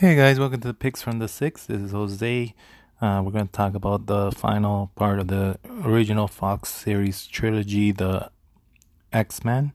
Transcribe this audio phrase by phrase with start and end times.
[0.00, 1.66] Hey guys, welcome to the Picks from the Six.
[1.66, 2.54] This is Jose.
[3.02, 7.92] Uh, we're going to talk about the final part of the original Fox series trilogy,
[7.92, 8.30] the
[9.12, 9.74] X Men.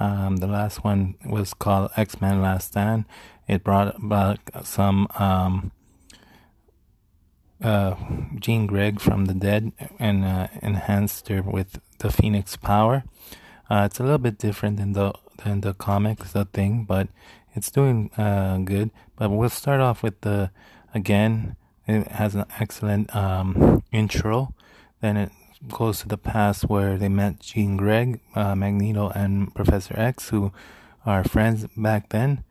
[0.00, 3.04] Um, the last one was called X Men Last Stand.
[3.46, 5.70] It brought back some um,
[7.62, 7.94] uh,
[8.36, 13.04] Jean Grey from the dead and uh, enhanced her with the Phoenix power.
[13.68, 15.12] Uh, it's a little bit different than the
[15.44, 17.08] than the comics, the thing, but
[17.54, 18.90] it's doing uh, good.
[19.18, 20.50] But we'll start off with the
[20.94, 21.56] again.
[21.86, 24.54] It has an excellent um, intro.
[25.00, 25.32] Then it
[25.68, 30.52] goes to the past where they met Jean Grey, uh, Magneto, and Professor X, who
[31.04, 32.44] are friends back then.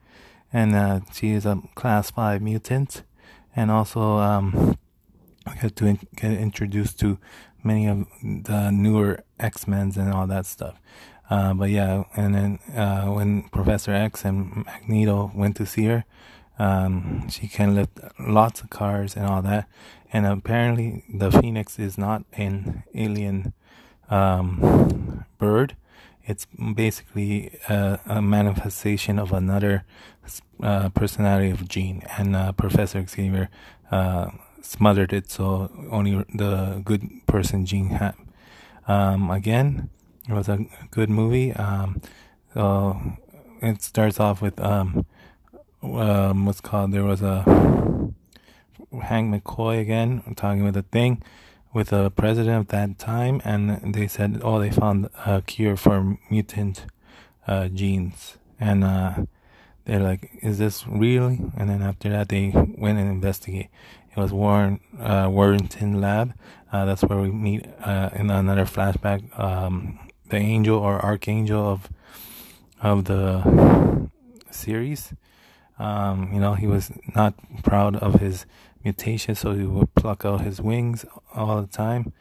[0.51, 3.03] And uh, she is a class 5 mutant.
[3.55, 4.77] And also, um,
[5.61, 7.17] get to in- get introduced to
[7.63, 10.79] many of the newer X Men's and all that stuff.
[11.29, 16.05] Uh, but yeah, and then uh, when Professor X and Magneto went to see her,
[16.59, 19.67] um, she can lift lots of cars and all that.
[20.11, 23.53] And apparently, the Phoenix is not an alien
[24.09, 25.75] um, bird.
[26.25, 29.85] It's basically a, a, manifestation of another
[30.61, 32.03] uh, personality of Jean.
[32.17, 33.49] And uh, Professor Xavier
[33.91, 38.15] uh, smothered it, so only the good person Jean had.
[38.87, 39.89] Um, again,
[40.27, 41.53] it was a good movie.
[41.53, 42.01] Um,
[42.53, 42.99] so
[43.61, 45.05] it starts off with um,
[45.83, 47.43] um, what's called there was a
[49.01, 51.21] Hank McCoy again talking with a thing
[51.73, 56.17] with the president of that time, and they said, oh, they found a cure for
[56.29, 56.85] mutant
[57.45, 59.13] uh, genes, and uh,
[59.85, 61.39] they're like, is this really?
[61.55, 63.67] And then after that, they went and investigate.
[64.09, 66.33] It was Warren uh, Worthington Lab.
[66.71, 69.37] Uh, that's where we meet uh, in another flashback.
[69.39, 71.89] Um, the angel or archangel of
[72.81, 74.09] of the
[74.49, 75.13] series.
[75.79, 77.33] Um, you know, he was not
[77.63, 78.45] proud of his
[78.83, 82.13] mutation, so he would pluck out his wings all the time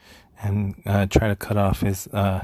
[0.43, 2.41] and uh, try to cut off his uh,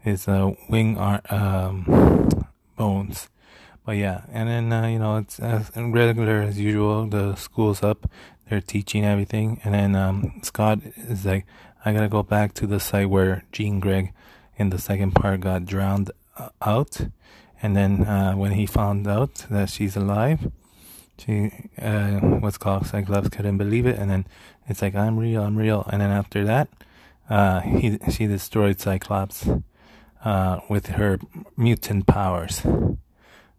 [0.00, 2.46] his uh, wing ar- um,
[2.76, 3.28] bones.
[3.84, 7.06] But yeah, and then uh, you know it's as regular as usual.
[7.06, 8.10] The school's up,
[8.48, 11.46] they're teaching everything, and then um, Scott is like,
[11.84, 14.12] "I gotta go back to the site where Jean Grey
[14.56, 17.00] in the second part got drowned uh, out."
[17.62, 20.50] And then uh, when he found out that she's alive,
[21.18, 21.50] she
[21.80, 24.26] uh, what's called Cyclops couldn't believe it, and then
[24.68, 25.88] it's like I'm real, I'm real.
[25.90, 26.68] And then after that,
[27.30, 29.48] uh, he she destroyed Cyclops
[30.24, 31.18] uh, with her
[31.56, 32.62] mutant powers,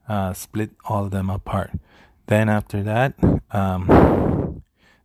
[0.07, 1.71] uh, split all of them apart.
[2.27, 3.13] Then after that,
[3.51, 3.87] um,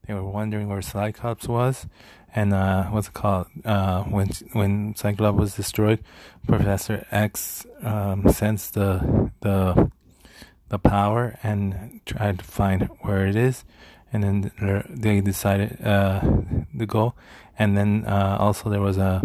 [0.06, 1.86] they were wondering where Cyclops was,
[2.34, 3.46] and uh, what's it called?
[3.64, 6.02] Uh, when when Cyclops was destroyed,
[6.46, 9.90] Professor X um, sensed the the
[10.70, 13.64] the power and tried to find where it is,
[14.12, 17.14] and then they decided uh, to go.
[17.56, 19.22] And then uh, also there was a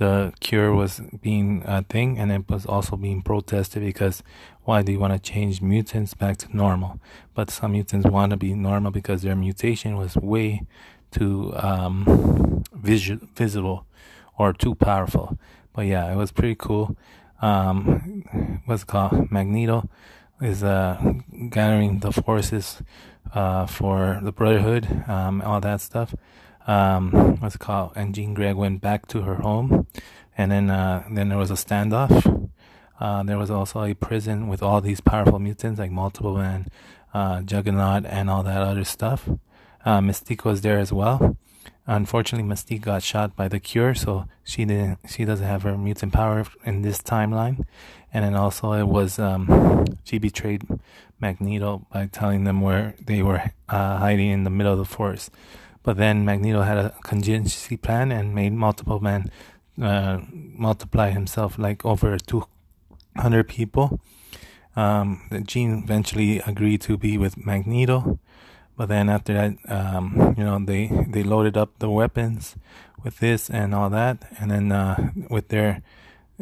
[0.00, 4.22] the cure was being a thing, and it was also being protested because
[4.64, 6.98] why do you want to change mutants back to normal?
[7.34, 10.62] But some mutants want to be normal because their mutation was way
[11.10, 13.84] too um, visible
[14.38, 15.38] or too powerful.
[15.74, 16.96] But yeah, it was pretty cool.
[17.42, 19.86] Um, what's called Magneto
[20.40, 20.98] is uh,
[21.50, 22.82] gathering the forces
[23.34, 26.14] uh, for the Brotherhood, um, all that stuff.
[26.66, 27.92] Um, what's it called?
[27.96, 29.86] And Jean Grey went back to her home,
[30.36, 32.50] and then uh, then there was a standoff.
[32.98, 36.68] Uh, there was also a prison with all these powerful mutants like Multiple Man,
[37.14, 39.28] uh, Juggernaut, and all that other stuff.
[39.84, 41.36] Uh, Mystique was there as well.
[41.86, 44.98] Unfortunately, Mystique got shot by the Cure, so she didn't.
[45.08, 47.64] She doesn't have her mutant power in this timeline.
[48.12, 50.62] And then also, it was um, she betrayed
[51.20, 55.30] Magneto by telling them where they were uh, hiding in the middle of the forest.
[55.82, 59.30] But then Magneto had a contingency plan and made multiple men
[59.80, 64.00] uh, multiply himself like over 200 people.
[64.76, 68.18] Um, Jean eventually agreed to be with Magneto.
[68.76, 72.56] But then after that, um, you know, they they loaded up the weapons
[73.04, 75.82] with this and all that, and then uh, with their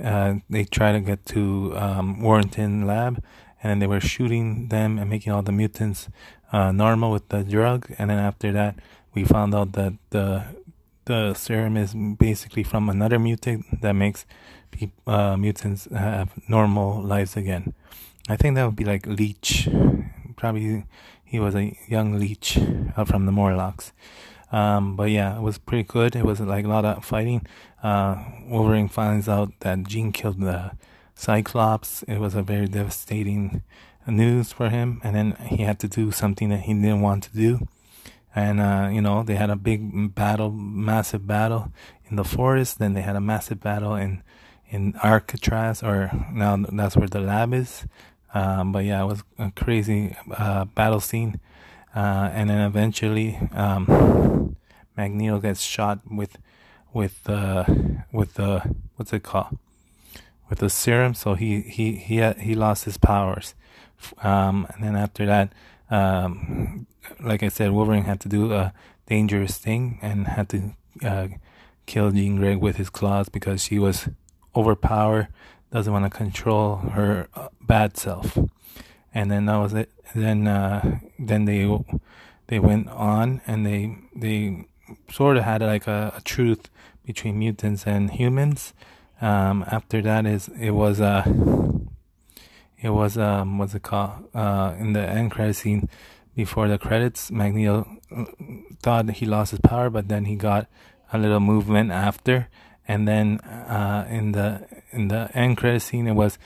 [0.02, 3.24] uh, they try to get to um, Worthington lab,
[3.60, 6.08] and then they were shooting them and making all the mutants
[6.52, 8.76] uh, normal with the drug, and then after that,
[9.18, 10.44] we found out that the
[11.06, 14.26] the serum is basically from another mutant that makes
[15.06, 17.74] uh, mutants have normal lives again.
[18.28, 19.68] I think that would be like leech,
[20.36, 20.84] probably
[21.24, 22.58] he was a young leech
[22.96, 23.92] uh, from the Morlocks.
[24.52, 26.14] Um, but yeah, it was pretty good.
[26.14, 27.46] It was like a lot of fighting.
[27.82, 30.72] Uh, Wolverine finds out that Jean killed the
[31.14, 32.02] Cyclops.
[32.04, 33.62] It was a very devastating
[34.06, 37.32] news for him, and then he had to do something that he didn't want to
[37.34, 37.66] do.
[38.34, 41.72] And uh, you know, they had a big battle, massive battle
[42.08, 42.78] in the forest.
[42.78, 44.22] Then they had a massive battle in
[44.70, 47.86] in Alcatraz, or now that's where the lab is.
[48.34, 51.40] Um, but yeah, it was a crazy uh, battle scene.
[51.96, 54.56] Uh, and then eventually, um,
[54.96, 56.36] Magneto gets shot with
[56.92, 57.64] with uh,
[58.12, 59.58] with the what's it called
[60.48, 61.14] with the serum.
[61.14, 63.54] So he he he he lost his powers.
[64.22, 65.52] Um, and then after that,
[65.90, 66.86] um,
[67.20, 68.72] like I said, Wolverine had to do a
[69.06, 70.74] dangerous thing and had to
[71.04, 71.28] uh,
[71.86, 74.08] kill Jean Grey with his claws because she was
[74.54, 75.28] overpowered,
[75.72, 78.38] doesn't want to control her uh, bad self.
[79.14, 79.90] And then that was it.
[80.14, 81.66] Then uh, then they
[82.46, 84.66] they went on and they they
[85.10, 86.70] sort of had like a, a truth
[87.04, 88.74] between mutants and humans.
[89.20, 91.24] Um, after that is it was uh
[92.80, 95.88] it was um what's it called uh in the end credit scene
[96.36, 98.24] before the credits Magneto uh,
[98.82, 100.68] thought he lost his power but then he got
[101.12, 102.48] a little movement after
[102.86, 106.38] and then uh in the in the end credit scene it was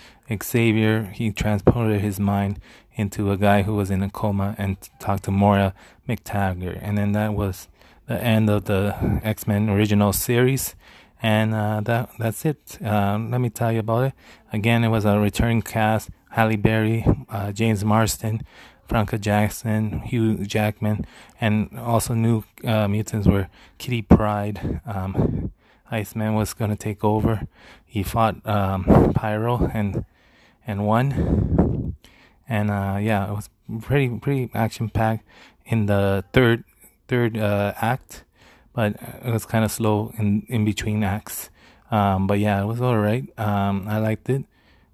[0.42, 2.58] Xavier he transported his mind
[2.94, 5.74] into a guy who was in a coma and talked to Moira
[6.08, 7.68] MacTaggert and then that was
[8.06, 10.74] the end of the X-Men original series
[11.22, 12.78] and uh, that that's it.
[12.84, 14.12] Uh, let me tell you about it.
[14.52, 18.42] Again, it was a return cast: Halle Berry, uh, James Marsden,
[18.88, 21.06] Famke Janssen, Hugh Jackman,
[21.40, 23.48] and also new uh, mutants were
[23.78, 24.80] Kitty Pryde.
[24.86, 25.52] Um,
[25.90, 27.46] Iceman was gonna take over.
[27.86, 30.04] He fought um, Pyro and
[30.66, 31.94] and won.
[32.48, 33.48] And uh, yeah, it was
[33.80, 35.24] pretty pretty action packed
[35.66, 36.64] in the third
[37.08, 38.24] third uh, act
[38.72, 41.50] but it was kind of slow in in between acts.
[41.90, 43.24] Um, but yeah, it was all right.
[43.38, 44.44] Um, I liked it.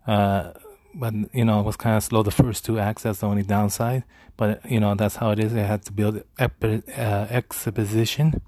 [0.06, 0.52] Uh,
[0.98, 3.04] but you know, it was kind of slow the first two acts.
[3.04, 4.02] That's the only downside.
[4.36, 5.54] But you know, that's how it is.
[5.54, 8.42] I had to build epi- uh, exposition,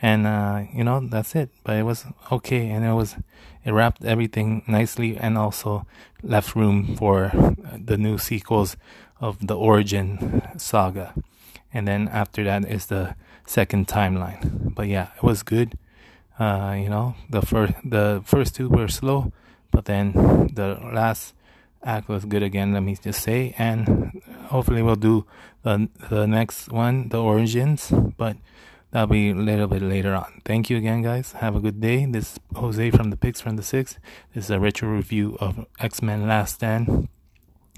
[0.00, 1.50] and uh, you know, that's it.
[1.64, 3.16] But it was okay, and it was
[3.64, 5.86] it wrapped everything nicely, and also
[6.22, 7.32] left room for
[7.76, 8.76] the new sequels
[9.20, 11.14] of the origin saga.
[11.72, 13.16] And then after that is the
[13.46, 14.74] second timeline.
[14.74, 15.78] But yeah, it was good.
[16.38, 19.32] Uh, you know, the first the first two were slow,
[19.70, 20.12] but then
[20.54, 21.34] the last
[21.84, 22.72] act was good again.
[22.72, 25.26] Let me just say, and hopefully we'll do
[25.62, 28.36] the the next one, the origins, but
[28.90, 30.40] that'll be a little bit later on.
[30.44, 31.32] Thank you again, guys.
[31.32, 32.06] Have a good day.
[32.06, 33.98] This is Jose from the Pigs from the Six.
[34.34, 37.08] This is a retro review of X Men Last Stand.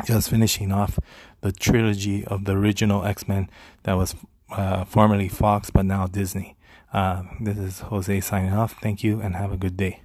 [0.04, 0.98] Just finishing off
[1.40, 3.50] the trilogy of the original X Men
[3.82, 4.14] that was
[4.50, 6.56] uh, formerly Fox, but now Disney.
[6.92, 8.76] Uh, this is Jose signing off.
[8.80, 10.02] Thank you and have a good day.